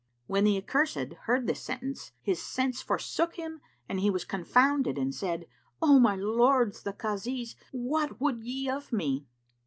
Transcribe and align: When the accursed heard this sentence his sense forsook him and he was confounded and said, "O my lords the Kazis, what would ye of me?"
When 0.25 0.45
the 0.45 0.57
accursed 0.57 1.13
heard 1.27 1.45
this 1.45 1.61
sentence 1.61 2.11
his 2.23 2.41
sense 2.41 2.81
forsook 2.81 3.35
him 3.35 3.61
and 3.87 3.99
he 3.99 4.09
was 4.09 4.25
confounded 4.25 4.97
and 4.97 5.13
said, 5.13 5.45
"O 5.79 5.99
my 5.99 6.15
lords 6.15 6.81
the 6.81 6.93
Kazis, 6.93 7.55
what 7.71 8.19
would 8.19 8.43
ye 8.43 8.67
of 8.67 8.91
me?" 8.91 9.27